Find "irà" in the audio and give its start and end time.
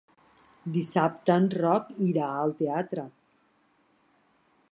2.07-2.31